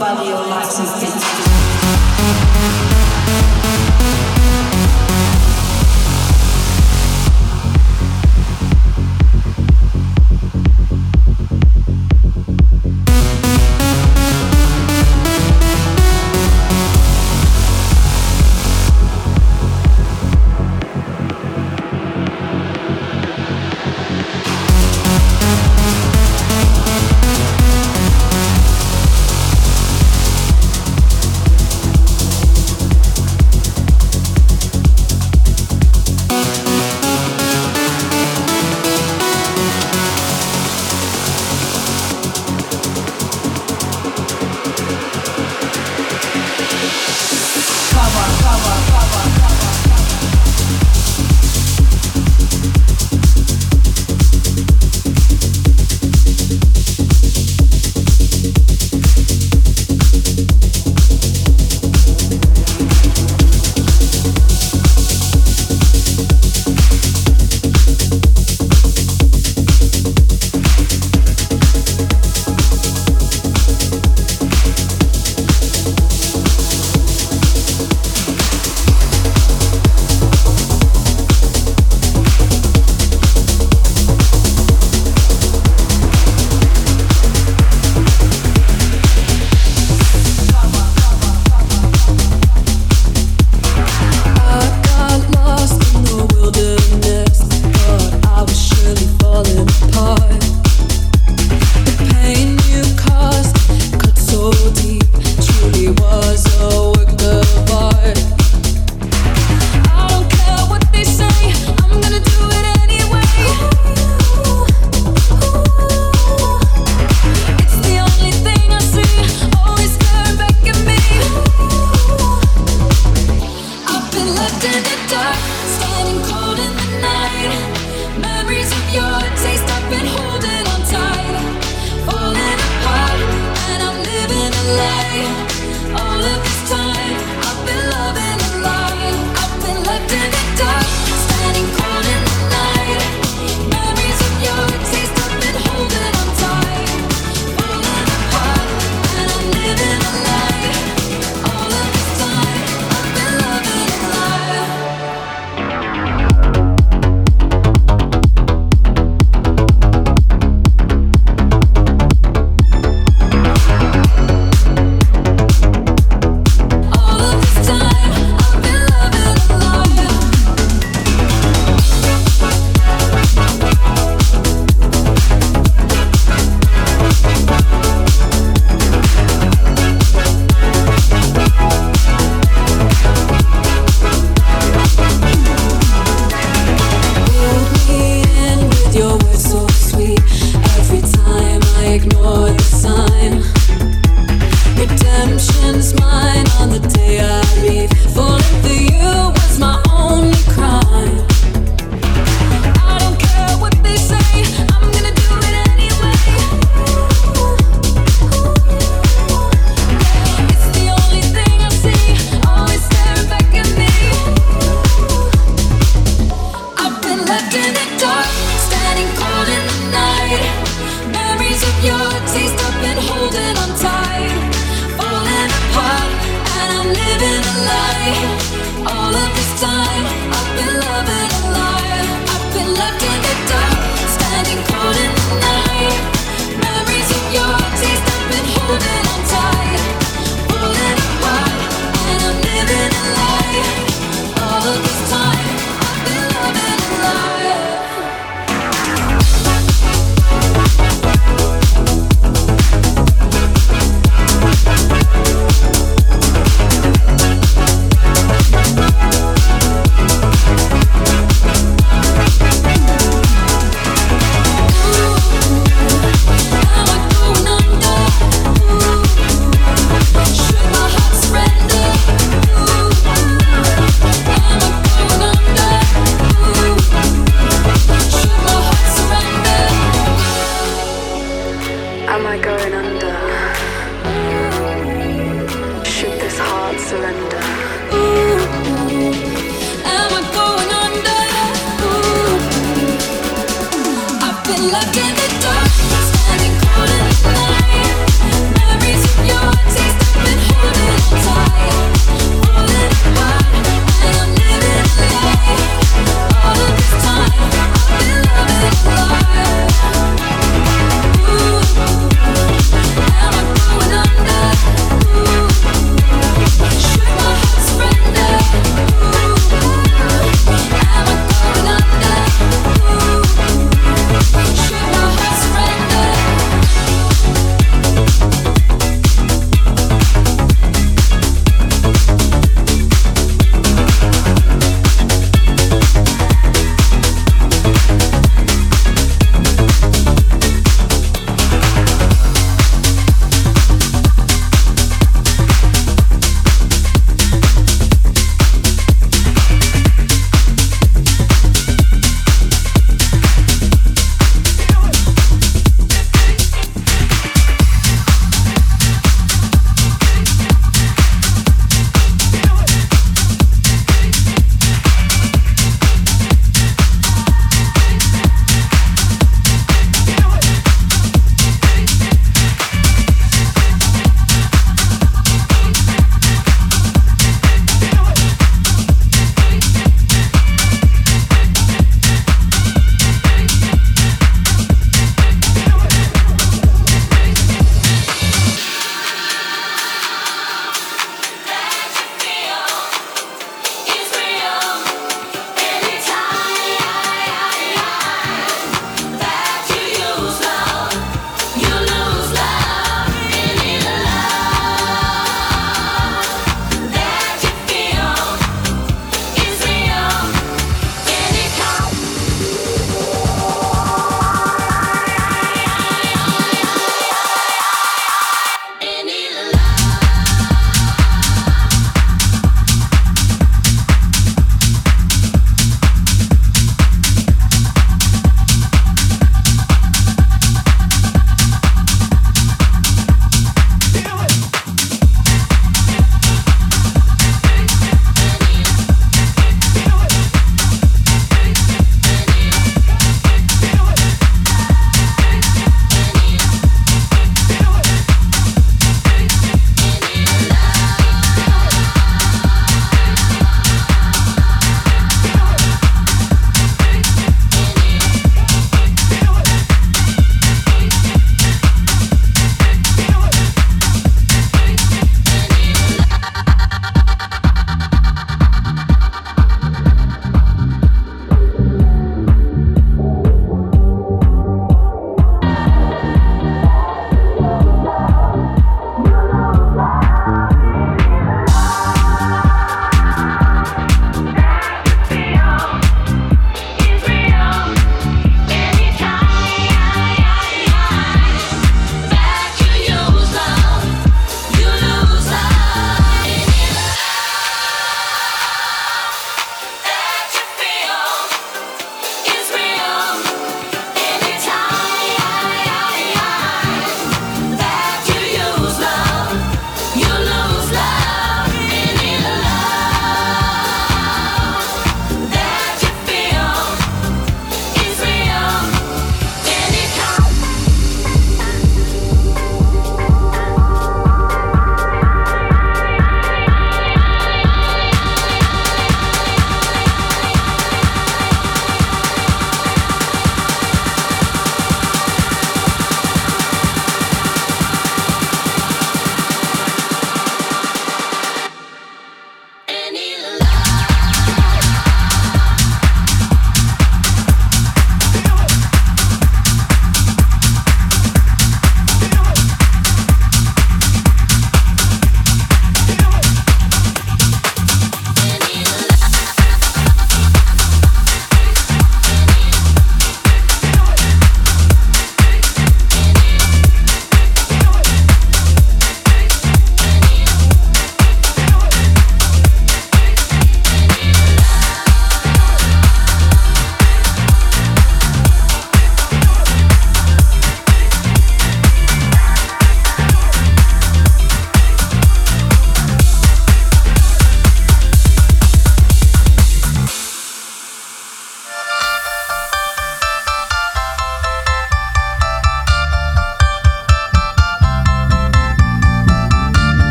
Nobody 0.00 0.30
alive. 0.30 0.59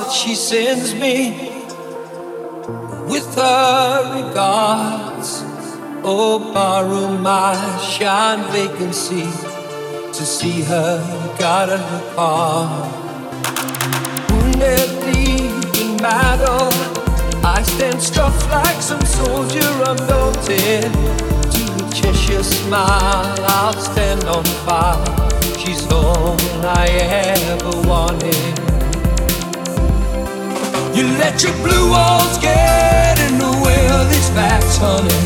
Card 0.00 0.12
she 0.12 0.34
sends 0.34 0.94
me 0.94 1.30
with 3.08 3.34
her 3.34 4.24
regards. 4.24 5.42
Oh, 6.02 6.52
borrow 6.54 7.16
my 7.18 7.54
shine 7.78 8.42
vacancy 8.52 9.26
to 10.12 10.24
see 10.24 10.62
her 10.62 10.98
got 11.38 11.68
her 11.68 12.14
car. 12.14 12.68
Wounded 14.30 14.90
deep 15.14 15.82
in 15.82 15.96
battle, 15.98 16.68
I 17.44 17.62
stand 17.62 18.00
stuffed 18.00 18.48
like 18.50 18.80
some 18.80 19.04
soldier 19.04 19.70
undaunted. 19.86 20.92
To 21.52 21.62
the 21.76 21.90
Cheshire 21.94 22.42
smile, 22.42 23.34
I'll 23.56 23.72
stand 23.74 24.24
on 24.24 24.44
fire. 24.66 25.04
She's 25.58 25.86
all 25.92 26.36
I 26.64 26.86
ever 26.88 27.88
wanted. 27.88 28.79
You 30.94 31.06
let 31.18 31.42
your 31.42 31.52
blue 31.62 31.90
walls 31.90 32.36
get 32.38 33.18
in 33.20 33.38
the 33.38 33.52
way 33.64 33.86
of 33.88 34.10
these 34.10 34.28
facts, 34.30 34.76
honey. 34.76 35.20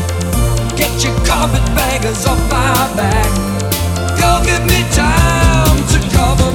Get 0.77 1.03
your 1.03 1.15
carpetbaggers 1.25 2.25
off 2.25 2.39
my 2.51 2.95
back. 2.95 3.31
Go 4.19 4.41
give 4.45 4.63
me 4.65 4.81
time 4.93 5.77
to 5.91 5.97
cover 6.15 6.51